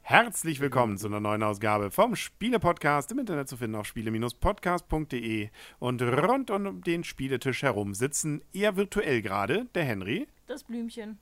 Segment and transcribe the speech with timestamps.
[0.00, 5.50] Herzlich willkommen zu einer neuen Ausgabe vom Spiele-Podcast im Internet zu finden auf spiele-podcast.de
[5.80, 10.28] und rund um den Spieletisch herum sitzen eher virtuell gerade der Henry.
[10.46, 11.18] Das Blümchen.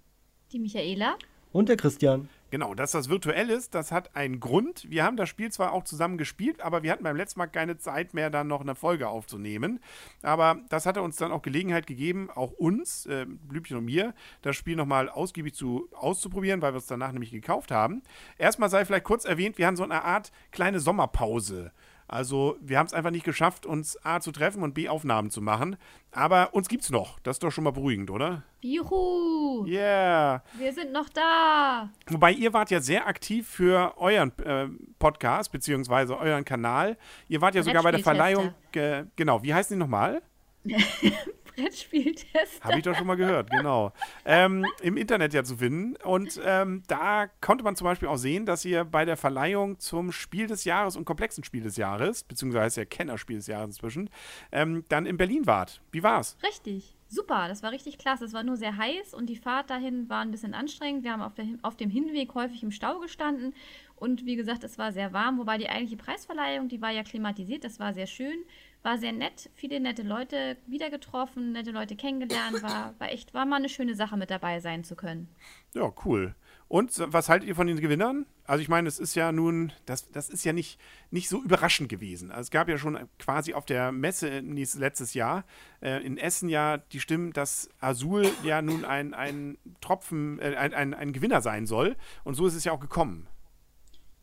[0.53, 1.17] Die Michaela.
[1.53, 2.29] Und der Christian.
[2.51, 4.87] Genau, dass das virtuell ist, das hat einen Grund.
[4.91, 7.79] Wir haben das Spiel zwar auch zusammen gespielt, aber wir hatten beim letzten Mal keine
[7.79, 9.81] Zeit mehr, dann noch eine Folge aufzunehmen.
[10.23, 14.57] Aber das hatte uns dann auch Gelegenheit gegeben, auch uns, äh, Blümchen und mir, das
[14.57, 18.03] Spiel nochmal ausgiebig zu, auszuprobieren, weil wir es danach nämlich gekauft haben.
[18.37, 21.73] Erstmal sei vielleicht kurz erwähnt, wir haben so eine Art kleine Sommerpause.
[22.09, 25.41] Also wir haben es einfach nicht geschafft, uns A zu treffen und B Aufnahmen zu
[25.41, 25.77] machen.
[26.11, 27.19] Aber uns gibt's noch.
[27.21, 28.43] Das ist doch schon mal beruhigend, oder?
[28.61, 29.65] Juhu!
[29.67, 30.43] Yeah!
[30.59, 31.91] Wir sind noch da!
[32.09, 36.97] Wobei ihr wart ja sehr aktiv für euren äh, Podcast, beziehungsweise euren Kanal.
[37.29, 38.53] Ihr wart ja sogar bei der Verleihung.
[38.75, 40.23] Äh, genau, wie heißen die nochmal?
[41.55, 42.63] Brettspieltest.
[42.63, 43.93] Habe ich doch schon mal gehört, genau.
[44.25, 45.97] Ähm, Im Internet ja zu finden.
[46.05, 50.13] Und ähm, da konnte man zum Beispiel auch sehen, dass ihr bei der Verleihung zum
[50.13, 54.11] Spiel des Jahres und komplexen Spiel des Jahres, beziehungsweise ja Kennerspiel des Jahres inzwischen,
[54.51, 55.81] ähm, dann in Berlin wart.
[55.91, 56.37] Wie war's?
[56.43, 56.97] Richtig.
[57.09, 58.25] Super, das war richtig klasse.
[58.25, 61.05] Es war nur sehr heiß und die Fahrt dahin war ein bisschen anstrengend.
[61.05, 63.53] Wir haben auf, der, auf dem Hinweg häufig im Stau gestanden
[64.03, 67.63] und wie gesagt, es war sehr warm, wobei die eigentliche Preisverleihung, die war ja klimatisiert,
[67.63, 68.37] das war sehr schön.
[68.83, 73.47] War sehr nett, viele nette Leute wieder getroffen, nette Leute kennengelernt, war, war echt, war
[73.47, 75.29] mal eine schöne Sache mit dabei sein zu können.
[75.75, 76.35] Ja, cool.
[76.73, 78.25] Und was haltet ihr von den Gewinnern?
[78.45, 80.81] Also ich meine, es ist ja nun, das, das ist ja nicht,
[81.11, 82.31] nicht so überraschend gewesen.
[82.31, 85.45] Also es gab ja schon quasi auf der Messe letztes Jahr
[85.83, 90.73] äh, in Essen ja die Stimmen, dass Azul ja nun ein, ein Tropfen, äh, ein,
[90.73, 91.95] ein, ein Gewinner sein soll.
[92.25, 93.29] Und so ist es ja auch gekommen.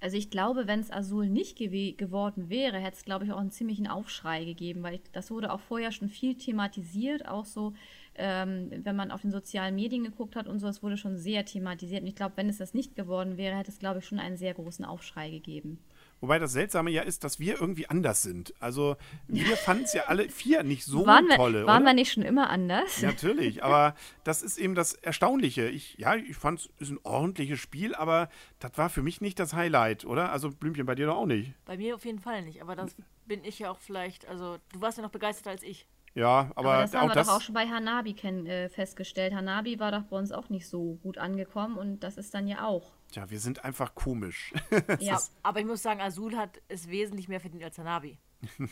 [0.02, 3.40] Also ich glaube, wenn es Azul nicht gew geworden wäre, hätte es, glaube ich, auch
[3.40, 7.74] einen ziemlichen Aufschrei gegeben, weil das wurde auch vorher schon viel thematisiert, auch so,
[8.16, 11.44] ähm, wenn man auf den sozialen Medien geguckt hat und so, es wurde schon sehr
[11.46, 12.02] thematisiert.
[12.02, 14.38] Und ich glaube, wenn es das nicht geworden wäre, hätte es, glaube ich, schon einen
[14.38, 15.80] sehr großen Aufschrei gegeben.
[16.22, 18.54] Wobei das Seltsame ja ist, dass wir irgendwie anders sind.
[18.60, 18.98] Also
[19.28, 21.66] wir fanden es ja alle vier nicht so waren wir, tolle.
[21.66, 21.92] Waren oder?
[21.92, 23.02] wir nicht schon immer anders?
[23.02, 25.68] Natürlich, aber das ist eben das Erstaunliche.
[25.70, 28.30] Ich, ja, ich fand es ist ein ordentliches Spiel, aber
[28.60, 30.32] das war für mich nicht das Highlight, oder?
[30.32, 31.54] Also Blümchen, bei dir doch auch nicht.
[31.66, 34.82] Bei mir auf jeden Fall nicht, aber das bin ich ja auch vielleicht, also du
[34.82, 35.88] warst ja noch begeisterter als ich.
[36.16, 39.34] Ja, aber, aber das haben auch wir das doch auch schon bei Hanabi äh, festgestellt.
[39.34, 42.66] Hanabi war doch bei uns auch nicht so gut angekommen und das ist dann ja
[42.66, 42.92] auch.
[43.12, 44.54] Tja, wir sind einfach komisch.
[45.00, 48.18] ja, aber ich muss sagen, Azul hat es wesentlich mehr verdient als Hanabi.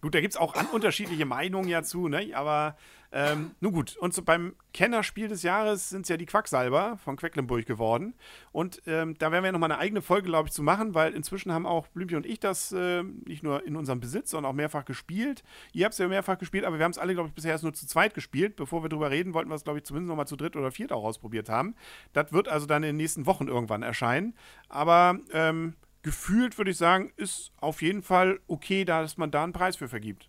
[0.00, 2.30] Gut, da gibt es auch unterschiedliche Meinungen ja zu, ne?
[2.34, 2.76] aber
[3.10, 3.96] ähm, nun gut.
[3.96, 8.14] Und so beim Kennerspiel des Jahres sind es ja die Quacksalber von Quecklenburg geworden.
[8.52, 11.52] Und ähm, da werden wir nochmal eine eigene Folge, glaube ich, zu machen, weil inzwischen
[11.52, 14.84] haben auch Blümchen und ich das äh, nicht nur in unserem Besitz, sondern auch mehrfach
[14.84, 15.42] gespielt.
[15.72, 17.64] Ihr habt es ja mehrfach gespielt, aber wir haben es alle, glaube ich, bisher erst
[17.64, 18.56] nur zu zweit gespielt.
[18.56, 20.92] Bevor wir drüber reden, wollten wir es, glaube ich, zumindest nochmal zu dritt oder viert
[20.92, 21.74] auch ausprobiert haben.
[22.12, 24.34] Das wird also dann in den nächsten Wochen irgendwann erscheinen.
[24.68, 29.54] Aber ähm, gefühlt würde ich sagen, ist auf jeden Fall okay, dass man da einen
[29.54, 30.28] Preis für vergibt.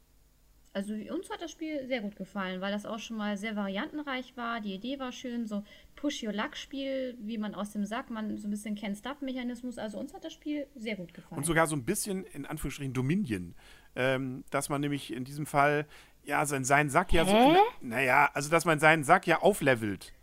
[0.72, 4.38] Also uns hat das Spiel sehr gut gefallen, weil das auch schon mal sehr variantenreich
[4.38, 4.62] war.
[4.62, 5.64] Die Idee war schön, so
[5.96, 9.80] Push-Your-Luck-Spiel, wie man aus dem Sack, man so ein bisschen kennt Stuff-Mechanismus.
[9.80, 11.40] Also uns hat das Spiel sehr gut gefallen.
[11.40, 13.56] Und sogar so ein bisschen, in Anführungsstrichen, Dominion.
[13.96, 15.88] Ähm, dass man nämlich in diesem Fall,
[16.24, 17.56] ja, seinen, seinen Sack ja Hä?
[17.56, 17.58] so.
[17.82, 20.14] Naja, also dass man seinen Sack ja auflevelt.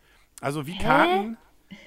[0.40, 1.38] Also wie Karten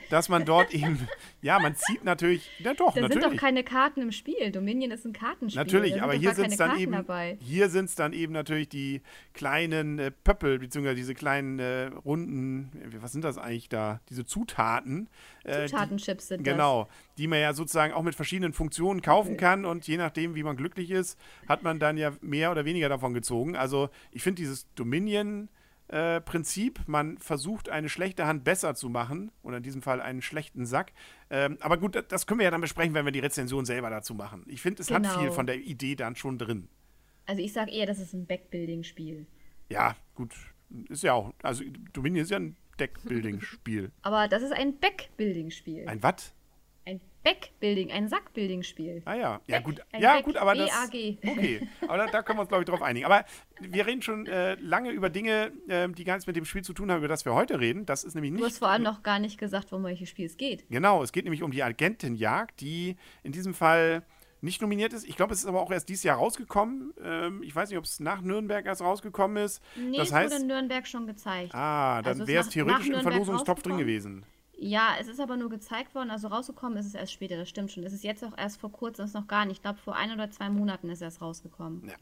[0.10, 1.08] dass man dort eben,
[1.42, 3.24] ja, man zieht natürlich, ja doch, da natürlich.
[3.24, 4.52] sind doch keine Karten im Spiel.
[4.52, 5.64] Dominion ist ein Kartenspiel.
[5.64, 7.38] Natürlich, aber hier sind es dann Karten eben, dabei.
[7.42, 9.02] hier sind es dann eben natürlich die
[9.34, 14.02] kleinen äh, Pöppel, beziehungsweise diese kleinen äh, runden, äh, was sind das eigentlich da?
[14.10, 15.10] Diese Zutaten.
[15.44, 19.88] Äh, Zutatenchips sind Genau, die man ja sozusagen auch mit verschiedenen Funktionen kaufen kann und
[19.88, 23.56] je nachdem, wie man glücklich ist, hat man dann ja mehr oder weniger davon gezogen.
[23.56, 25.50] Also ich finde dieses Dominion
[25.90, 26.82] äh, Prinzip.
[26.88, 30.94] Man versucht, eine schlechte Hand besser zu machen, oder in diesem Fall einen schlechten Sack.
[31.30, 34.14] Ähm, aber gut, das können wir ja dann besprechen, wenn wir die Rezension selber dazu
[34.16, 34.44] machen.
[34.48, 35.10] Ich finde, es Genau.
[35.10, 36.68] hat viel von der Idee dann schon drin.
[37.26, 39.26] Also ich sage eher, das ist ein Backbuilding-Spiel.
[39.70, 40.34] Ja, gut,
[40.90, 41.34] ist ja auch.
[41.44, 41.64] Also,
[41.94, 43.92] Dominion ist ja ein Deckbuilding-Spiel.
[44.02, 45.88] Aber das ist ein Backbuilding-Spiel.
[45.88, 46.34] Ein was?
[47.24, 49.02] Backbuilding, ein Sackbuilding-Spiel.
[49.06, 51.18] Ah ja, ja Back, gut, ja Back, gut, aber das, B-A-G.
[51.28, 53.06] okay, aber da, da können wir uns glaube ich drauf einigen.
[53.06, 53.26] Aber
[53.60, 56.74] wir reden schon äh, lange über Dinge, äh, die gar nichts mit dem Spiel zu
[56.74, 57.86] tun haben, über das wir heute reden.
[57.86, 58.42] Das ist nämlich nicht.
[58.42, 60.66] Du hast vor allem noch gar nicht gesagt, um welches Spiel es geht.
[60.70, 64.04] Genau, es geht nämlich um die Agentenjagd, die in diesem Fall
[64.42, 65.06] nicht nominiert ist.
[65.08, 66.94] Ich glaube, es ist aber auch erst dieses Jahr rausgekommen.
[67.04, 69.62] Ähm, ich weiß nicht, ob es nach Nürnberg erst rausgekommen ist.
[69.76, 71.54] Nee, das es heißt, wurde in Nürnberg schon gezeigt.
[71.54, 74.26] ah, dann Also wäre es theoretisch im Verlosungstopf drin gewesen.
[74.62, 77.72] Ja, es ist aber nur gezeigt worden, also rausgekommen ist es erst später, das stimmt
[77.72, 77.86] schon.
[77.86, 79.58] Es ist jetzt auch erst vor kurzem, ist noch gar nicht.
[79.58, 81.88] Ich glaube, vor ein oder zwei Monaten ist erst rausgekommen.
[81.88, 81.96] Ja.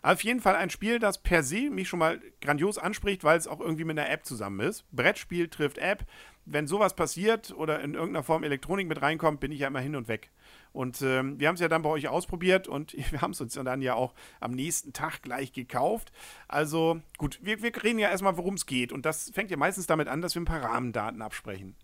[0.00, 3.48] Auf jeden Fall ein Spiel, das per se mich schon mal grandios anspricht, weil es
[3.48, 4.84] auch irgendwie mit einer App zusammen ist.
[4.92, 6.06] Brettspiel trifft App.
[6.46, 9.96] Wenn sowas passiert oder in irgendeiner Form Elektronik mit reinkommt, bin ich ja immer hin
[9.96, 10.30] und weg.
[10.72, 13.54] Und ähm, wir haben es ja dann bei euch ausprobiert und wir haben es uns
[13.54, 16.12] dann ja auch am nächsten Tag gleich gekauft.
[16.46, 18.92] Also gut, wir, wir reden ja erstmal, worum es geht.
[18.92, 21.74] Und das fängt ja meistens damit an, dass wir ein paar Rahmendaten absprechen.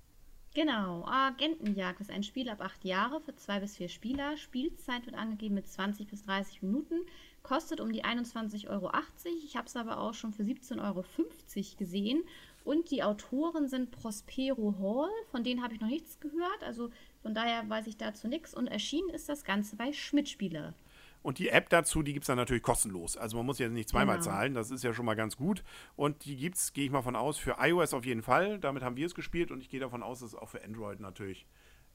[0.53, 4.37] Genau, Agentenjagd ist ein Spiel ab acht Jahre für zwei bis vier Spieler.
[4.37, 7.07] Spielzeit wird angegeben mit 20 bis 30 Minuten.
[7.45, 8.91] Kostet um die 21,80 Euro.
[9.45, 11.05] Ich habe es aber auch schon für 17,50 Euro
[11.79, 12.25] gesehen.
[12.65, 16.63] Und die Autoren sind Prospero Hall, von denen habe ich noch nichts gehört.
[16.63, 16.91] Also
[17.23, 18.53] von daher weiß ich dazu nichts.
[18.53, 20.75] Und erschienen ist das Ganze bei Schmidt-Spiele.
[21.23, 23.17] Und die App dazu, die gibt es dann natürlich kostenlos.
[23.17, 24.31] Also man muss jetzt nicht zweimal genau.
[24.31, 25.63] zahlen, das ist ja schon mal ganz gut.
[25.97, 28.59] Und die gibt es, gehe ich mal von aus, für iOS auf jeden Fall.
[28.59, 31.01] Damit haben wir es gespielt und ich gehe davon aus, dass es auch für Android
[31.01, 31.47] natürlich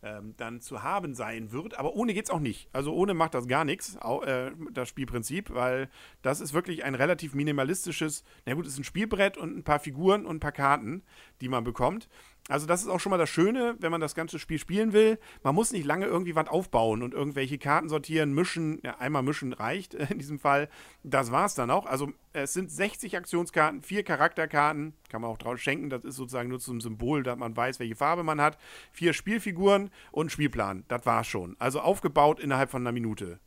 [0.05, 1.77] ähm, dann zu haben sein wird.
[1.79, 2.69] Aber ohne geht es auch nicht.
[2.71, 5.89] Also ohne macht das gar nichts, äh, das Spielprinzip, weil
[6.21, 9.79] das ist wirklich ein relativ minimalistisches, na gut, es ist ein Spielbrett und ein paar
[9.79, 11.03] Figuren und ein paar Karten,
[11.41, 12.07] die man bekommt.
[12.47, 15.17] Also das ist auch schon mal das Schöne, wenn man das ganze Spiel spielen will.
[15.41, 18.79] Man muss nicht lange irgendwie was aufbauen und irgendwelche Karten sortieren, mischen.
[18.83, 20.69] Ja, einmal mischen reicht in diesem Fall.
[21.03, 21.87] Das war es dann auch.
[21.87, 25.89] Also es sind 60 Aktionskarten, vier Charakterkarten, kann man auch drauf schenken.
[25.89, 28.59] Das ist sozusagen nur zum Symbol, dass man weiß, welche Farbe man hat.
[28.91, 30.83] Vier Spielfiguren und Spielplan.
[30.87, 31.55] Das war schon.
[31.57, 33.39] Also aufgebaut innerhalb von einer Minute.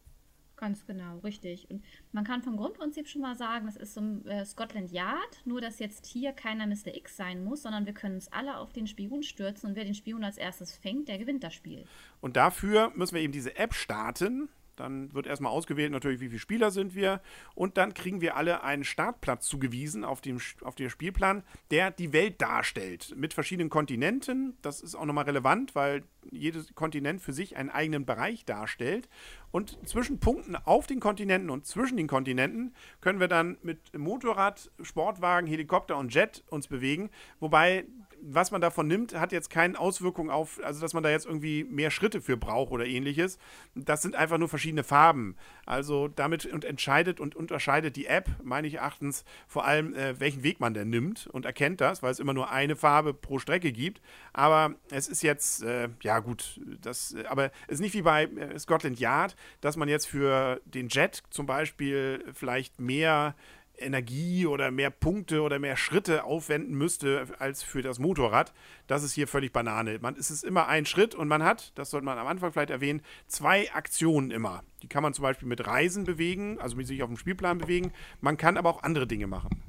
[0.58, 1.70] Ganz genau, richtig.
[1.70, 5.40] Und man kann vom Grundprinzip schon mal sagen, es ist so ein äh, Scotland Yard,
[5.44, 6.96] nur dass jetzt hier keiner Mr.
[6.96, 9.94] X sein muss, sondern wir können uns alle auf den Spion stürzen und wer den
[9.94, 11.84] Spion als erstes fängt, der gewinnt das Spiel.
[12.20, 14.48] Und dafür müssen wir eben diese App starten.
[14.78, 17.20] Dann wird erstmal ausgewählt, natürlich, wie viele Spieler sind wir.
[17.54, 22.12] Und dann kriegen wir alle einen Startplatz zugewiesen auf dem, auf dem Spielplan, der die
[22.12, 23.14] Welt darstellt.
[23.16, 24.56] Mit verschiedenen Kontinenten.
[24.62, 29.08] Das ist auch nochmal relevant, weil jedes Kontinent für sich einen eigenen Bereich darstellt.
[29.50, 34.70] Und zwischen Punkten auf den Kontinenten und zwischen den Kontinenten können wir dann mit Motorrad,
[34.82, 37.10] Sportwagen, Helikopter und Jet uns bewegen.
[37.40, 37.86] Wobei
[38.22, 41.64] was man davon nimmt, hat jetzt keine Auswirkung auf, also dass man da jetzt irgendwie
[41.64, 43.38] mehr Schritte für braucht oder ähnliches.
[43.74, 45.36] Das sind einfach nur verschiedene Farben.
[45.66, 50.60] Also damit und entscheidet und unterscheidet die App, meines Erachtens, vor allem, äh, welchen Weg
[50.60, 54.00] man denn nimmt und erkennt das, weil es immer nur eine Farbe pro Strecke gibt.
[54.32, 58.24] Aber es ist jetzt, äh, ja gut, das, äh, aber es ist nicht wie bei
[58.24, 63.34] äh, Scotland Yard, dass man jetzt für den Jet zum Beispiel vielleicht mehr
[63.80, 68.52] Energie oder mehr Punkte oder mehr Schritte aufwenden müsste als für das Motorrad.
[68.86, 69.98] Das ist hier völlig Banane.
[70.00, 72.70] Man, es ist immer ein Schritt und man hat, das sollte man am Anfang vielleicht
[72.70, 74.62] erwähnen, zwei Aktionen immer.
[74.82, 77.92] Die kann man zum Beispiel mit Reisen bewegen, also mit sich auf dem Spielplan bewegen.
[78.20, 79.62] Man kann aber auch andere Dinge machen.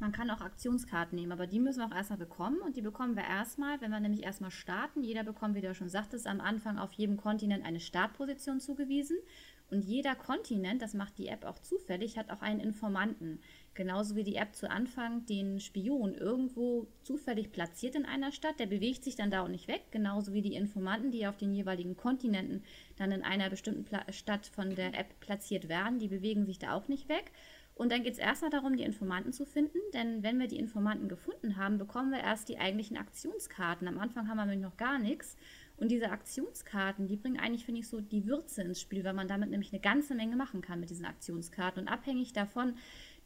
[0.00, 2.58] Man kann auch Aktionskarten nehmen, aber die müssen wir auch erstmal bekommen.
[2.58, 5.02] Und die bekommen wir erstmal, wenn wir nämlich erstmal starten.
[5.02, 9.16] Jeder bekommt, wie du schon sagtest, am Anfang auf jedem Kontinent eine Startposition zugewiesen.
[9.74, 13.40] Und jeder Kontinent, das macht die App auch zufällig, hat auch einen Informanten.
[13.74, 18.66] Genauso wie die App zu Anfang den Spion irgendwo zufällig platziert in einer Stadt, der
[18.66, 19.82] bewegt sich dann da auch nicht weg.
[19.90, 22.62] Genauso wie die Informanten, die auf den jeweiligen Kontinenten
[22.96, 26.74] dann in einer bestimmten Pla Stadt von der App platziert werden, die bewegen sich da
[26.74, 27.32] auch nicht weg.
[27.74, 31.08] Und dann geht es erstmal darum, die Informanten zu finden, denn wenn wir die Informanten
[31.08, 33.88] gefunden haben, bekommen wir erst die eigentlichen Aktionskarten.
[33.88, 35.36] Am Anfang haben wir nämlich noch gar nichts.
[35.76, 39.28] Und diese Aktionskarten, die bringen eigentlich, finde ich, so die Würze ins Spiel, weil man
[39.28, 41.82] damit nämlich eine ganze Menge machen kann mit diesen Aktionskarten.
[41.82, 42.74] Und abhängig davon,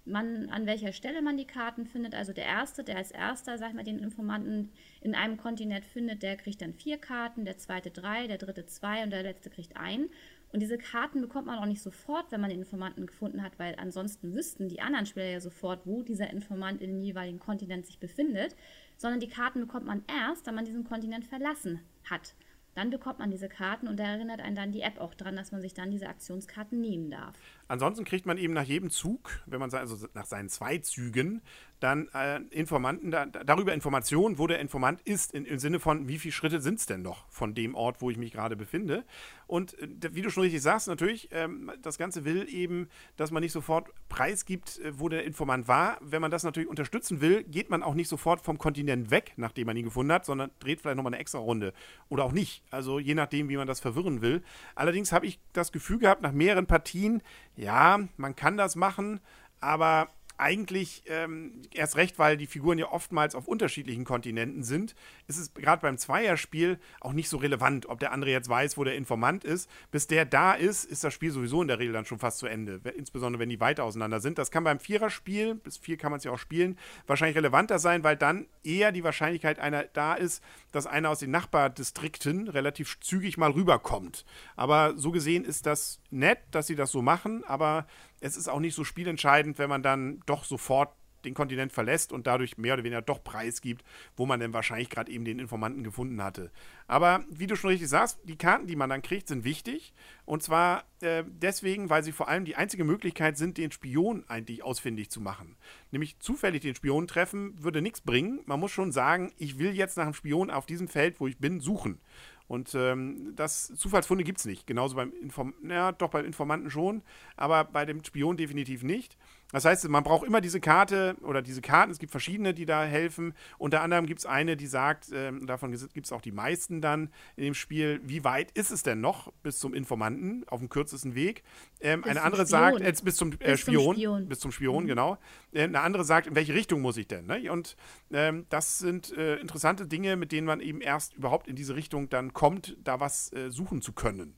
[0.08, 3.70] man, an welcher Stelle man die Karten findet, also der Erste, der als Erster, sag
[3.70, 4.70] ich mal, den Informanten
[5.00, 9.02] in einem Kontinent findet, der kriegt dann vier Karten, der Zweite drei, der Dritte zwei
[9.02, 10.08] und der Letzte kriegt ein.
[10.50, 13.74] Und diese Karten bekommt man auch nicht sofort, wenn man den Informanten gefunden hat, weil
[13.76, 17.98] ansonsten wüssten die anderen Spieler ja sofort, wo dieser Informant in dem jeweiligen Kontinent sich
[17.98, 18.56] befindet,
[18.96, 22.34] sondern die Karten bekommt man erst, wenn man diesen Kontinent verlassen hat.
[22.78, 25.50] Dann bekommt man diese Karten und da erinnert einen dann die App auch dran, dass
[25.50, 27.34] man sich dann diese Aktionskarten nehmen darf.
[27.68, 31.42] Ansonsten kriegt man eben nach jedem Zug, wenn man also nach seinen zwei Zügen,
[31.80, 36.18] dann äh, Informanten da, darüber Informationen, wo der Informant ist, in, im Sinne von, wie
[36.18, 39.04] viele Schritte sind es denn noch von dem Ort, wo ich mich gerade befinde.
[39.46, 43.42] Und äh, wie du schon richtig sagst, natürlich, ähm, das Ganze will eben, dass man
[43.42, 45.98] nicht sofort preisgibt, äh, wo der Informant war.
[46.00, 49.66] Wenn man das natürlich unterstützen will, geht man auch nicht sofort vom Kontinent weg, nachdem
[49.66, 51.72] man ihn gefunden hat, sondern dreht vielleicht nochmal eine extra Runde.
[52.08, 52.62] Oder auch nicht.
[52.70, 54.42] Also je nachdem, wie man das verwirren will.
[54.74, 57.22] Allerdings habe ich das Gefühl gehabt, nach mehreren Partien,
[57.58, 59.20] ja, man kann das machen,
[59.60, 64.94] aber eigentlich ähm, erst recht, weil die Figuren ja oftmals auf unterschiedlichen Kontinenten sind,
[65.26, 68.84] ist es gerade beim Zweierspiel auch nicht so relevant, ob der andere jetzt weiß, wo
[68.84, 69.68] der Informant ist.
[69.90, 72.46] Bis der da ist, ist das Spiel sowieso in der Regel dann schon fast zu
[72.46, 72.80] Ende.
[72.96, 74.38] Insbesondere wenn die weiter auseinander sind.
[74.38, 78.04] Das kann beim Viererspiel, bis vier kann man es ja auch spielen, wahrscheinlich relevanter sein,
[78.04, 83.38] weil dann eher die Wahrscheinlichkeit einer da ist, dass einer aus den Nachbardistrikten relativ zügig
[83.38, 84.24] mal rüberkommt.
[84.54, 87.86] Aber so gesehen ist das nett, dass sie das so machen, aber
[88.20, 90.90] es ist auch nicht so spielentscheidend, wenn man dann doch sofort
[91.24, 93.84] den Kontinent verlässt und dadurch mehr oder weniger doch preisgibt,
[94.16, 96.50] wo man denn wahrscheinlich gerade eben den Informanten gefunden hatte.
[96.86, 99.92] Aber wie du schon richtig sagst, die Karten, die man dann kriegt, sind wichtig.
[100.24, 104.62] Und zwar äh, deswegen, weil sie vor allem die einzige Möglichkeit sind, den Spion eigentlich
[104.62, 105.56] ausfindig zu machen.
[105.90, 108.40] Nämlich zufällig den Spion treffen würde nichts bringen.
[108.46, 111.38] Man muss schon sagen, ich will jetzt nach einem Spion auf diesem Feld, wo ich
[111.38, 112.00] bin, suchen.
[112.48, 114.66] Und ähm, das Zufallsfunde gibt es nicht.
[114.66, 117.02] Genauso beim Informanten, ja, doch beim Informanten schon,
[117.36, 119.16] aber bei dem Spion definitiv nicht.
[119.52, 121.90] Das heißt, man braucht immer diese Karte oder diese Karten.
[121.90, 123.32] Es gibt verschiedene, die da helfen.
[123.56, 127.10] Unter anderem gibt es eine, die sagt, äh, davon gibt es auch die meisten dann
[127.36, 131.14] in dem Spiel, wie weit ist es denn noch bis zum Informanten auf dem kürzesten
[131.14, 131.44] Weg?
[131.80, 132.60] Ähm, eine andere Spion.
[132.60, 134.88] sagt, äh, bis zum, äh, bis Spion, zum Spion, bis zum Spion, mhm.
[134.88, 135.18] genau.
[135.54, 137.26] Eine andere sagt, in welche Richtung muss ich denn?
[137.26, 137.50] Ne?
[137.50, 137.76] Und
[138.12, 142.10] ähm, das sind äh, interessante Dinge, mit denen man eben erst überhaupt in diese Richtung
[142.10, 144.36] dann kommt, da was äh, suchen zu können.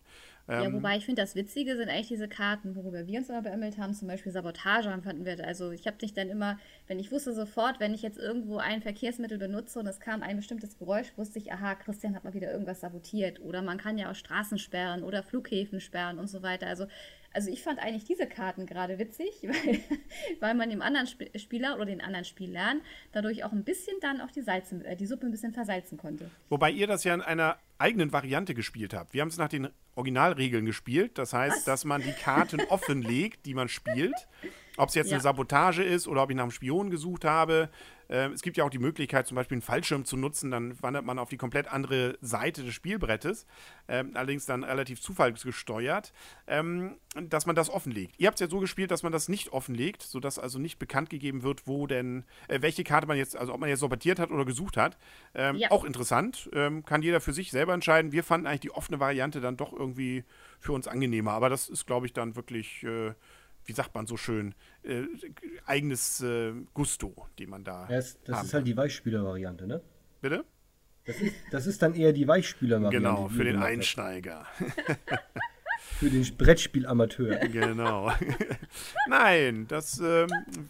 [0.51, 3.43] Ja, ähm, wobei ich finde, das Witzige sind eigentlich diese Karten, worüber wir uns immer
[3.43, 5.47] beämmelt haben, zum Beispiel Sabotage fanden wir.
[5.47, 8.83] Also ich habe dich dann immer, wenn ich wusste sofort, wenn ich jetzt irgendwo ein
[8.83, 12.51] Verkehrsmittel benutze und es kam ein bestimmtes Geräusch, wusste ich, aha, Christian hat mal wieder
[12.51, 13.41] irgendwas sabotiert.
[13.41, 16.67] Oder man kann ja auch Straßen sperren oder Flughäfen sperren und so weiter.
[16.67, 16.87] Also
[17.33, 19.81] also ich fand eigentlich diese Karten gerade witzig, weil,
[20.41, 22.81] weil man dem anderen Sp Spieler oder den anderen Spielern
[23.13, 26.31] dadurch auch ein bisschen dann auch die, Salzen, äh, die Suppe ein bisschen versalzen konnte.
[26.49, 29.15] Wobei ihr das ja in einer eigenen Variante gespielt habt.
[29.15, 31.19] Wir haben es nach den Originalregeln gespielt.
[31.19, 31.65] Das heißt, Was?
[31.65, 34.15] dass man die Karten offenlegt, die man spielt.
[34.81, 35.17] Ob es jetzt ja.
[35.17, 37.69] eine Sabotage ist oder ob ich nach einem Spion gesucht habe.
[38.09, 41.05] Äh, es gibt ja auch die Möglichkeit, zum Beispiel einen Fallschirm zu nutzen, dann wandert
[41.05, 43.47] man auf die komplett andere Seite des Spielbrettes,
[43.87, 46.13] äh, allerdings dann relativ zufallsgesteuert,
[46.47, 48.15] ähm, dass man das offenlegt.
[48.19, 51.11] Ihr habt es ja so gespielt, dass man das nicht offenlegt, sodass also nicht bekannt
[51.11, 54.31] gegeben wird, wo denn, äh, welche Karte man jetzt, also ob man jetzt sortiert hat
[54.31, 54.99] oder gesucht hat.
[55.35, 55.71] Ähm, ja.
[55.71, 58.13] Auch interessant, ähm, kann jeder für sich selber entscheiden.
[58.13, 60.25] Wir fanden eigentlich die offene Variante dann doch irgendwie
[60.59, 63.13] für uns angenehmer, aber das ist, glaube ich, dann wirklich äh,
[63.71, 65.05] wie sagt man so schön, äh,
[65.65, 67.87] eigenes äh, Gusto, den man da.
[67.87, 69.81] Das, das ist halt die Weichspüler-Variante, ne?
[70.21, 70.45] Bitte?
[71.05, 72.97] Das ist, das ist dann eher die Weichspüler-Variante.
[72.97, 74.45] Genau, für den Einsteiger.
[75.99, 77.37] Für den Brettspielamateur.
[77.51, 78.13] Genau.
[79.09, 80.29] Nein, das, ähm,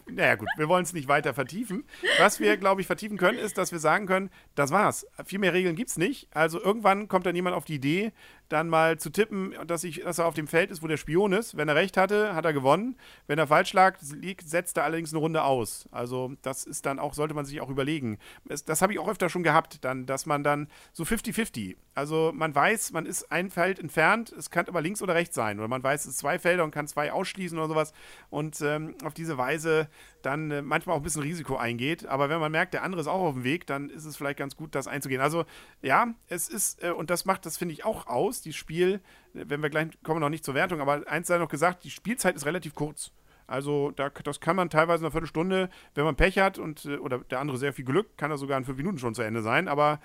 [0.09, 1.83] naja gut, wir wollen es nicht weiter vertiefen.
[2.17, 5.05] Was wir, glaube ich, vertiefen können, ist, dass wir sagen können, das war's.
[5.25, 6.27] Viel mehr Regeln gibt es nicht.
[6.31, 8.11] Also irgendwann kommt dann jemand auf die Idee,
[8.51, 11.33] dann mal zu tippen, dass, ich, dass er auf dem Feld ist, wo der Spion
[11.33, 11.57] ist.
[11.57, 12.97] Wenn er recht hatte, hat er gewonnen.
[13.27, 15.87] Wenn er falsch lag, setzt er allerdings eine Runde aus.
[15.91, 18.17] Also das ist dann auch, sollte man sich auch überlegen.
[18.45, 21.75] Das, das habe ich auch öfter schon gehabt, dann, dass man dann so 50-50.
[21.93, 25.59] Also man weiß, man ist ein Feld entfernt, es kann aber links oder rechts sein.
[25.59, 27.93] Oder man weiß, es ist zwei Felder und kann zwei ausschließen oder sowas.
[28.29, 29.89] Und ähm, auf diese Weise
[30.25, 32.05] dann äh, manchmal auch ein bisschen Risiko eingeht.
[32.05, 34.37] Aber wenn man merkt, der andere ist auch auf dem Weg, dann ist es vielleicht
[34.37, 35.21] ganz gut, das einzugehen.
[35.21, 35.45] Also
[35.81, 39.01] ja, es ist, äh, und das macht das, finde ich, auch aus, die Spiel,
[39.33, 42.35] wenn wir gleich kommen noch nicht zur Wertung, aber eins sei noch gesagt, die Spielzeit
[42.35, 43.11] ist relativ kurz.
[43.47, 46.97] Also da, das kann man teilweise in einer Viertelstunde, wenn man Pech hat und äh,
[46.97, 49.41] oder der andere sehr viel Glück, kann das sogar in fünf Minuten schon zu Ende
[49.41, 49.67] sein.
[49.67, 49.99] Aber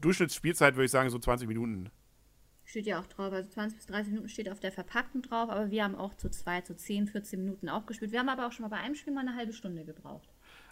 [0.00, 1.90] Durchschnittsspielzeit würde ich sagen so 20 Minuten.
[2.66, 5.70] Steht ja auch drauf, also 20 bis 30 Minuten steht auf der Verpackung drauf, aber
[5.70, 8.10] wir haben auch zu zwei, zu 10, 14 Minuten auch gespielt.
[8.10, 10.28] Wir haben aber auch schon mal bei einem Spiel mal eine halbe Stunde gebraucht.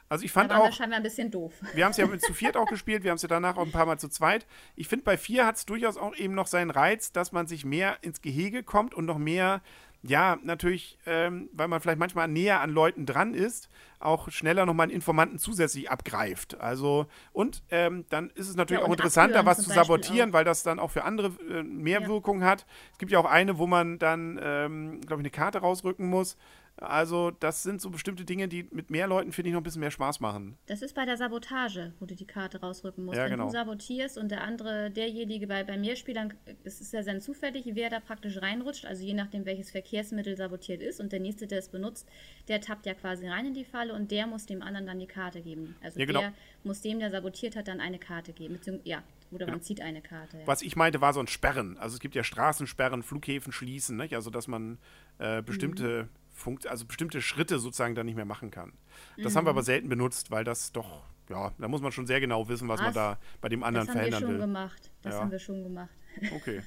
[0.08, 0.66] Also ich fand da auch.
[0.66, 1.54] Das scheinbar ein bisschen doof.
[1.72, 3.72] Wir haben es ja zu viert auch gespielt, wir haben es ja danach auch ein
[3.72, 4.46] paar Mal zu zweit.
[4.76, 7.64] Ich finde, bei vier hat es durchaus auch eben noch seinen Reiz, dass man sich
[7.64, 9.62] mehr ins Gehege kommt und noch mehr,
[10.06, 13.70] ja, natürlich, ähm, weil man vielleicht manchmal näher an Leuten dran ist,
[14.00, 16.60] auch schneller nochmal einen Informanten zusätzlich abgreift.
[16.60, 20.62] Also, und ähm, dann ist es natürlich ja, auch interessanter, was zu sabotieren, weil das
[20.62, 22.08] dann auch für andere äh, mehr ja.
[22.08, 22.66] Wirkung hat.
[22.92, 26.36] Es gibt ja auch eine, wo man dann, ähm, glaube ich, eine Karte rausrücken muss.
[26.76, 29.80] Also, das sind so bestimmte Dinge, die mit mehr Leuten, finde ich, noch ein bisschen
[29.80, 30.58] mehr Spaß machen.
[30.66, 33.16] Das ist bei der Sabotage, wo du die Karte rausrücken musst.
[33.16, 33.46] Ja, Wenn genau.
[33.46, 37.20] du sabotierst und der andere, derjenige bei, bei mir spielt, dann ist es ja sehr
[37.20, 38.86] zufällig, wer da praktisch reinrutscht.
[38.86, 41.00] Also je nachdem, welches Verkehrsmittel sabotiert ist.
[41.00, 42.08] Und der nächste, der es benutzt,
[42.48, 45.06] der tappt ja quasi rein in die Falle und der muss dem anderen dann die
[45.06, 45.76] Karte geben.
[45.80, 46.20] Also ja, genau.
[46.20, 48.58] der muss dem, der sabotiert hat, dann eine Karte geben.
[48.82, 50.38] ja, oder man zieht eine Karte.
[50.38, 50.46] Ja.
[50.46, 51.78] Was ich meinte, war so ein Sperren.
[51.78, 54.14] Also es gibt ja Straßensperren, Flughäfen schließen, nicht?
[54.14, 54.78] also dass man
[55.18, 58.74] äh, bestimmte mhm Funkt also bestimmte Schritte sozusagen dann nicht mehr machen kann.
[59.16, 59.38] Das mhm.
[59.38, 62.48] haben wir aber selten benutzt, weil das doch, ja, da muss man schon sehr genau
[62.48, 62.84] wissen, was, was?
[62.84, 64.38] man da bei dem anderen verhindern will.
[64.38, 64.90] Das haben wir schon gemacht.
[65.02, 65.20] Das ja.
[65.20, 65.90] haben wir schon gemacht.
[66.36, 66.62] Okay.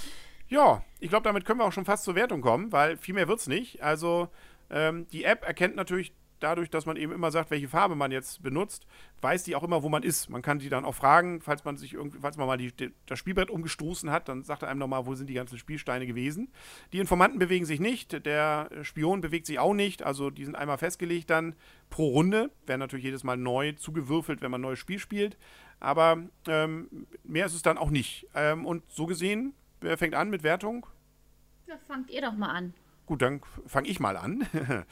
[0.48, 3.26] ja, ich glaube, damit können wir auch schon fast zur Wertung kommen, weil viel mehr
[3.26, 3.82] wird es nicht.
[3.82, 4.28] Also
[4.68, 6.12] ähm, die App erkennt natürlich
[6.42, 8.86] dadurch, dass man eben immer sagt, welche Farbe man jetzt benutzt,
[9.20, 10.28] weiß die auch immer, wo man ist.
[10.28, 12.92] Man kann die dann auch fragen, falls man sich irgendwie, falls man mal die, die,
[13.06, 16.52] das Spielbrett umgestoßen hat, dann sagt er einem nochmal, wo sind die ganzen Spielsteine gewesen.
[16.92, 20.78] Die Informanten bewegen sich nicht, der Spion bewegt sich auch nicht, also die sind einmal
[20.78, 21.54] festgelegt dann
[21.90, 25.36] pro Runde, werden natürlich jedes Mal neu zugewürfelt, wenn man ein neues Spiel spielt.
[25.80, 28.28] Aber ähm, mehr ist es dann auch nicht.
[28.34, 30.86] Ähm, und so gesehen, wer fängt an mit Wertung?
[31.66, 32.74] Ja, fangt ihr doch mal an.
[33.06, 34.46] Gut, dann fange ich mal an.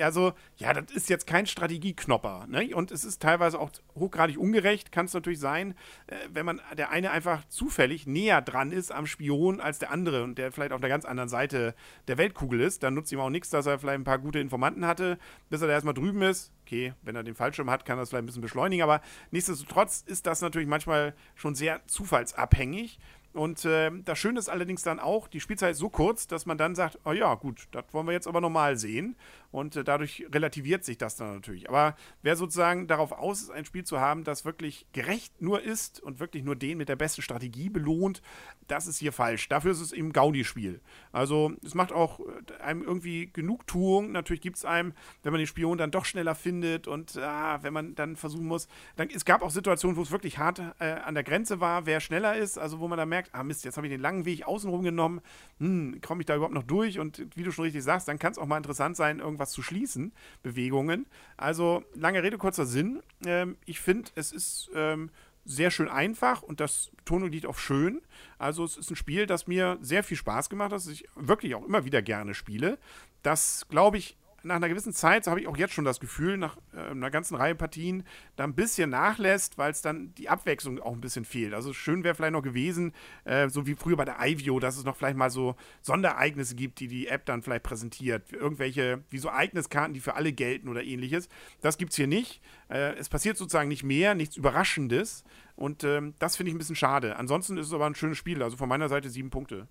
[0.00, 2.46] also, ja, das ist jetzt kein Strategieknopper.
[2.48, 2.74] Ne?
[2.74, 5.74] Und es ist teilweise auch hochgradig ungerecht, kann es natürlich sein,
[6.06, 10.22] äh, wenn man der eine einfach zufällig näher dran ist am Spion als der andere
[10.22, 11.74] und der vielleicht auf der ganz anderen Seite
[12.06, 12.84] der Weltkugel ist.
[12.84, 15.18] Dann nutzt ihm auch nichts, dass er vielleicht ein paar gute Informanten hatte,
[15.50, 16.52] bis er da erstmal drüben ist.
[16.62, 20.02] Okay, wenn er den Fallschirm hat, kann er das vielleicht ein bisschen beschleunigen, aber nichtsdestotrotz
[20.06, 22.98] ist das natürlich manchmal schon sehr zufallsabhängig.
[23.36, 26.56] Und äh, das Schöne ist allerdings dann auch, die Spielzeit ist so kurz, dass man
[26.56, 29.14] dann sagt, oh ja, gut, das wollen wir jetzt aber normal sehen.
[29.50, 31.68] Und äh, dadurch relativiert sich das dann natürlich.
[31.68, 36.00] Aber wer sozusagen darauf aus ist, ein Spiel zu haben, das wirklich gerecht nur ist
[36.00, 38.22] und wirklich nur den mit der besten Strategie belohnt,
[38.66, 39.48] das ist hier falsch.
[39.48, 40.80] Dafür ist es eben Gaudi-Spiel.
[41.12, 44.12] Also es macht auch äh, einem irgendwie Genugtuung.
[44.12, 47.72] Natürlich gibt es einem, wenn man den Spion dann doch schneller findet und ah, wenn
[47.72, 48.68] man dann versuchen muss.
[48.96, 52.00] Dann, es gab auch Situationen, wo es wirklich hart äh, an der Grenze war, wer
[52.00, 52.58] schneller ist.
[52.58, 55.20] Also wo man dann merkt, ah Mist, jetzt habe ich den langen Weg außenrum genommen,
[55.58, 56.98] hm, komme ich da überhaupt noch durch?
[56.98, 59.62] Und wie du schon richtig sagst, dann kann es auch mal interessant sein, irgendwas zu
[59.62, 60.12] schließen,
[60.42, 61.06] Bewegungen.
[61.36, 63.02] Also lange Rede, kurzer Sinn.
[63.24, 65.10] Ähm, ich finde, es ist ähm,
[65.44, 68.02] sehr schön einfach und das Betonung liegt auf schön.
[68.38, 71.54] Also es ist ein Spiel, das mir sehr viel Spaß gemacht hat, das ich wirklich
[71.54, 72.78] auch immer wieder gerne spiele.
[73.22, 74.16] Das, glaube ich,
[74.46, 77.10] nach einer gewissen Zeit, so habe ich auch jetzt schon das Gefühl, nach äh, einer
[77.10, 78.04] ganzen Reihe Partien,
[78.36, 81.54] da ein bisschen nachlässt, weil es dann die Abwechslung auch ein bisschen fehlt.
[81.54, 82.92] Also schön wäre vielleicht noch gewesen,
[83.24, 86.80] äh, so wie früher bei der IVO, dass es noch vielleicht mal so Sonderereignisse gibt,
[86.80, 88.32] die die App dann vielleicht präsentiert.
[88.32, 91.28] Irgendwelche, wie so Ereigniskarten, die für alle gelten oder ähnliches.
[91.60, 92.40] Das gibt es hier nicht.
[92.68, 95.24] Äh, es passiert sozusagen nicht mehr, nichts Überraschendes.
[95.56, 97.16] Und ähm, das finde ich ein bisschen schade.
[97.16, 98.42] Ansonsten ist es aber ein schönes Spiel.
[98.42, 99.66] Also von meiner Seite sieben Punkte.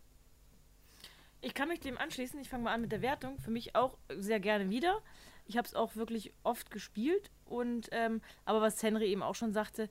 [1.46, 2.40] Ich kann mich dem anschließen.
[2.42, 3.38] Ich fange mal an mit der Wertung.
[3.38, 5.04] Für mich auch sehr gerne wieder.
[5.46, 7.30] Ich habe es auch wirklich oft gespielt.
[7.46, 9.88] Und ähm, aber was Henry eben auch schon sagte,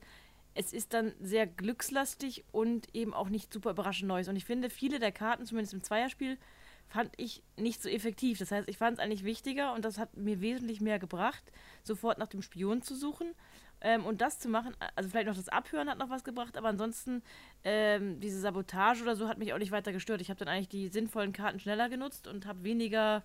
[0.53, 4.27] es ist dann sehr glückslastig und eben auch nicht super überraschend Neues.
[4.27, 6.37] Und ich finde, viele der Karten, zumindest im Zweierspiel,
[6.87, 8.39] fand ich nicht so effektiv.
[8.39, 11.43] Das heißt, ich fand es eigentlich wichtiger und das hat mir wesentlich mehr gebracht,
[11.83, 13.33] sofort nach dem Spion zu suchen.
[13.81, 16.69] Ähm, und das zu machen, also vielleicht noch das Abhören hat noch was gebracht, aber
[16.69, 17.21] ansonsten
[17.63, 20.21] ähm, diese Sabotage oder so hat mich auch nicht weiter gestört.
[20.21, 23.23] Ich habe dann eigentlich die sinnvollen Karten schneller genutzt und habe weniger.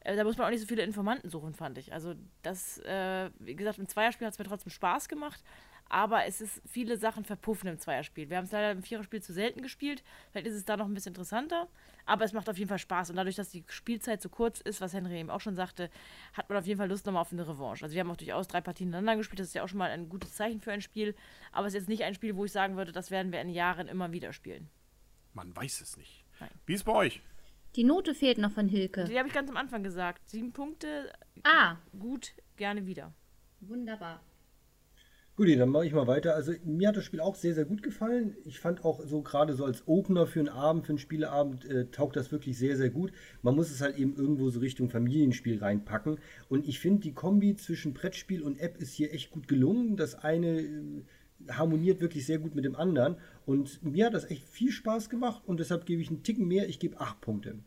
[0.00, 1.92] Äh, da muss man auch nicht so viele Informanten suchen, fand ich.
[1.92, 5.42] Also, das, äh, wie gesagt, im Zweierspiel hat es mir trotzdem Spaß gemacht,
[5.88, 8.28] aber es ist viele Sachen verpuffen im Zweierspiel.
[8.28, 10.02] Wir haben es leider im Viererspiel zu selten gespielt.
[10.30, 11.68] Vielleicht ist es da noch ein bisschen interessanter.
[12.06, 13.10] Aber es macht auf jeden Fall Spaß.
[13.10, 15.90] Und dadurch, dass die Spielzeit so kurz ist, was Henry eben auch schon sagte,
[16.32, 17.84] hat man auf jeden Fall Lust nochmal auf eine Revanche.
[17.84, 19.40] Also wir haben auch durchaus drei Partien ineinander gespielt.
[19.40, 21.14] Das ist ja auch schon mal ein gutes Zeichen für ein Spiel.
[21.52, 23.48] Aber es ist jetzt nicht ein Spiel, wo ich sagen würde, das werden wir in
[23.48, 24.68] Jahren immer wieder spielen.
[25.34, 26.24] Man weiß es nicht.
[26.40, 26.50] Nein.
[26.66, 27.22] Wie ist bei euch?
[27.76, 29.04] Die Note fehlt noch von Hilke.
[29.04, 30.28] Die habe ich ganz am Anfang gesagt.
[30.30, 31.12] Sieben Punkte.
[31.44, 31.76] Ah.
[31.98, 33.12] Gut, gerne wieder.
[33.60, 34.22] Wunderbar.
[35.36, 36.34] Gut, dann mache ich mal weiter.
[36.34, 38.38] Also mir hat das Spiel auch sehr, sehr gut gefallen.
[38.46, 41.90] Ich fand auch so gerade so als Opener für einen Abend, für einen Spieleabend, äh,
[41.90, 43.12] taugt das wirklich sehr, sehr gut.
[43.42, 46.16] Man muss es halt eben irgendwo so Richtung Familienspiel reinpacken.
[46.48, 49.98] Und ich finde, die Kombi zwischen Brettspiel und App ist hier echt gut gelungen.
[49.98, 51.02] Das eine äh,
[51.50, 53.16] harmoniert wirklich sehr gut mit dem anderen.
[53.44, 56.66] Und mir hat das echt viel Spaß gemacht und deshalb gebe ich einen Ticken mehr.
[56.66, 57.58] Ich gebe acht Punkte.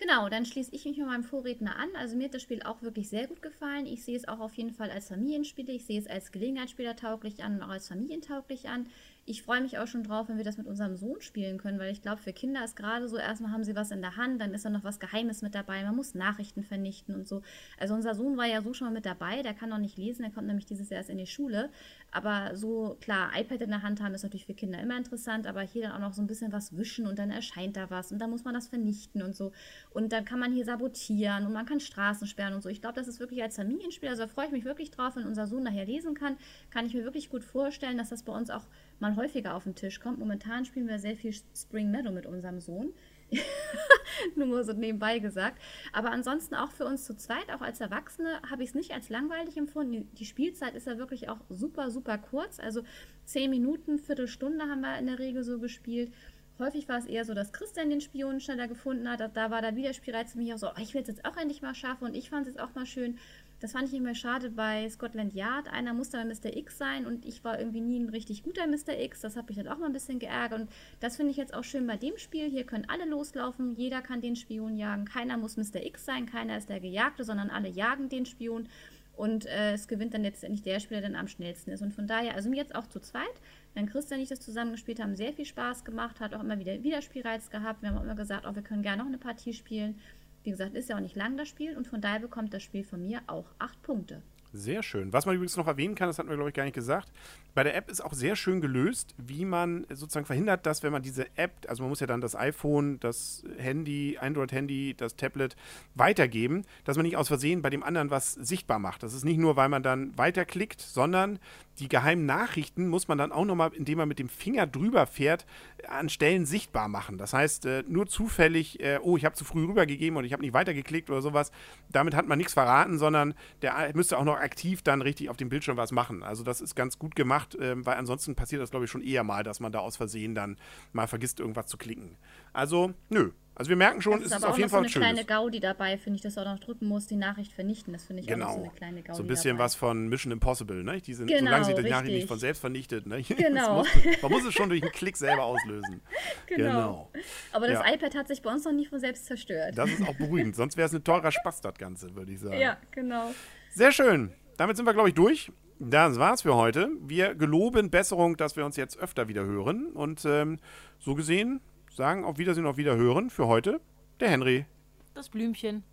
[0.00, 1.90] Genau, dann schließe ich mich mit meinem Vorredner an.
[1.94, 3.84] Also mir hat das Spiel auch wirklich sehr gut gefallen.
[3.84, 5.68] Ich sehe es auch auf jeden Fall als Familienspiel.
[5.68, 8.86] Ich sehe es als Gelegenheitsspieler tauglich an und auch als familientauglich an
[9.30, 11.92] ich freue mich auch schon drauf, wenn wir das mit unserem Sohn spielen können, weil
[11.92, 14.52] ich glaube, für Kinder ist gerade so, erstmal haben sie was in der Hand, dann
[14.52, 17.42] ist da noch was Geheimes mit dabei, man muss Nachrichten vernichten und so.
[17.78, 20.22] Also unser Sohn war ja so schon mal mit dabei, der kann noch nicht lesen,
[20.22, 21.70] der kommt nämlich dieses Jahr erst in die Schule.
[22.10, 25.60] Aber so, klar, iPad in der Hand haben ist natürlich für Kinder immer interessant, aber
[25.60, 28.18] hier dann auch noch so ein bisschen was wischen und dann erscheint da was und
[28.18, 29.52] dann muss man das vernichten und so.
[29.90, 32.68] Und dann kann man hier sabotieren und man kann Straßen sperren und so.
[32.68, 35.24] Ich glaube, das ist wirklich als Familienspiel, also da freue ich mich wirklich drauf, wenn
[35.24, 36.36] unser Sohn nachher lesen kann,
[36.70, 38.64] kann ich mir wirklich gut vorstellen, dass das bei uns auch
[39.00, 40.18] mal häufiger auf den Tisch kommt.
[40.18, 42.92] Momentan spielen wir sehr viel Spring Meadow mit unserem Sohn.
[44.36, 45.60] Nur so nebenbei gesagt.
[45.92, 49.08] Aber ansonsten auch für uns zu zweit, auch als Erwachsene, habe ich es nicht als
[49.08, 50.08] langweilig empfunden.
[50.14, 52.60] Die Spielzeit ist ja wirklich auch super, super kurz.
[52.60, 52.82] Also
[53.24, 56.12] zehn Minuten, Viertelstunde haben wir in der Regel so gespielt.
[56.58, 59.20] häufig war es eher so, dass Christian den Spion schneller gefunden hat.
[59.34, 61.62] Da, war der Wiederspielreiz für mich auch so, oh, ich will es jetzt auch endlich
[61.62, 63.18] mal schaffen und ich fand es jetzt auch mal schön.
[63.60, 65.68] Das fand ich immer schade bei Scotland Yard.
[65.68, 66.56] Einer musste dann Mr.
[66.56, 68.98] X sein und ich war irgendwie nie ein richtig guter Mr.
[68.98, 69.20] X.
[69.20, 70.62] Das hat mich dann auch mal ein bisschen geärgert.
[70.62, 70.70] Und
[71.00, 72.48] das finde ich jetzt auch schön bei dem Spiel.
[72.48, 75.04] Hier können alle loslaufen, jeder kann den Spion jagen.
[75.04, 75.84] Keiner muss Mr.
[75.84, 78.66] X sein, keiner ist der Gejagte, sondern alle jagen den Spion.
[79.14, 81.82] Und äh, es gewinnt dann letztendlich der Spieler, der dann am schnellsten ist.
[81.82, 83.28] Und von daher, also mir jetzt auch zu zweit,
[83.74, 86.82] wenn Christian und ich das zusammengespielt haben, sehr viel Spaß gemacht, hat auch immer wieder
[86.82, 87.82] Wiederspielreiz gehabt.
[87.82, 89.98] Wir haben auch immer gesagt, oh, wir können gerne noch eine Partie spielen.
[90.42, 92.84] Wie gesagt, ist ja auch nicht lang das Spiel und von daher bekommt das Spiel
[92.84, 94.22] von mir auch acht Punkte.
[94.52, 95.12] Sehr schön.
[95.12, 97.12] Was man übrigens noch erwähnen kann, das hatten wir, glaube ich, gar nicht gesagt.
[97.54, 101.02] Bei der App ist auch sehr schön gelöst, wie man sozusagen verhindert, dass, wenn man
[101.02, 105.54] diese App, also man muss ja dann das iPhone, das Handy, Android-Handy, das Tablet
[105.94, 109.04] weitergeben, dass man nicht aus Versehen bei dem anderen was sichtbar macht.
[109.04, 111.38] Das ist nicht nur, weil man dann weiterklickt, sondern
[111.78, 115.46] die geheimen Nachrichten muss man dann auch nochmal, indem man mit dem Finger drüber fährt,
[115.88, 117.18] an Stellen sichtbar machen.
[117.18, 120.42] Das heißt, äh, nur zufällig, äh, oh, ich habe zu früh rübergegeben und ich habe
[120.42, 121.50] nicht weitergeklickt oder sowas,
[121.88, 125.48] damit hat man nichts verraten, sondern der müsste auch noch aktiv dann richtig auf dem
[125.48, 126.22] Bildschirm was machen.
[126.22, 129.24] Also das ist ganz gut gemacht, äh, weil ansonsten passiert das, glaube ich, schon eher
[129.24, 130.56] mal, dass man da aus Versehen dann
[130.92, 132.16] mal vergisst, irgendwas zu klicken.
[132.52, 135.02] Also, nö, also wir merken schon, es ist, auf jeden Fall schön.
[135.02, 137.52] so eine kleine Gaudi dabei, finde ich, dass du auch noch drücken musst, die Nachricht
[137.52, 137.92] vernichten.
[137.92, 138.46] Das finde ich genau.
[138.46, 139.64] auch so eine kleine Gaudi So ein bisschen dabei.
[139.64, 140.98] was von Mission Impossible, ne?
[141.02, 141.92] Die sind, genau, solange sie die richtig.
[141.92, 143.20] Nachricht nicht von selbst vernichtet, ne?
[143.28, 143.74] Genau.
[143.74, 143.88] Muss,
[144.22, 146.00] man muss es schon durch einen Klick selber auslösen.
[146.46, 146.64] Genau.
[146.70, 147.10] genau.
[147.52, 147.94] Aber das Ja.
[147.94, 149.76] iPad hat sich bei uns noch nie von selbst zerstört.
[149.76, 152.58] Das ist auch beruhigend, sonst wäre es ein teurer Spaß, das Ganze, würde ich sagen.
[152.58, 153.32] ja, genau.
[153.72, 154.32] Sehr schön.
[154.56, 155.52] Damit sind wir, glaube ich, durch.
[155.78, 156.90] Das war's für heute.
[157.00, 159.86] Wir geloben Besserung, dass wir uns jetzt öfter wieder hören.
[159.92, 160.58] Und ähm,
[160.98, 161.60] so gesehen
[161.94, 163.80] sagen auf Wiedersehen, auf Wiederhören für heute
[164.18, 164.66] der Henry.
[165.14, 165.84] Das Blümchen.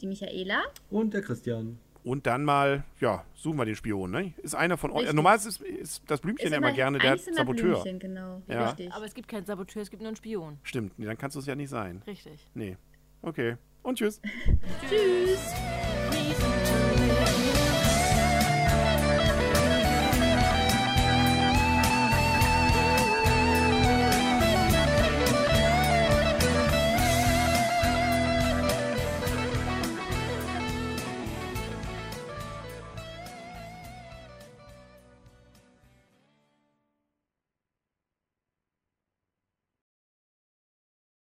[0.00, 0.62] Die Michaela.
[0.90, 1.78] Und der Christian.
[2.04, 4.34] Und dann mal, ja, suchen wir den Spion, ne?
[4.42, 5.10] Ist einer von euch.
[5.12, 7.82] Normalerweise ist, ist das Blümchen ja immer gerne der Saboteur.
[7.82, 8.42] Blümchen, genau.
[8.46, 8.66] Ja.
[8.66, 8.92] Richtig.
[8.92, 10.58] Aber es gibt keinen Saboteur, es gibt nur einen Spion.
[10.62, 12.02] Stimmt, nee, dann kannst du es ja nicht sein.
[12.06, 12.46] Richtig.
[12.54, 12.76] Nee.
[13.22, 13.56] Okay.
[13.82, 14.20] Und tschüss.
[14.88, 15.54] Tschüss.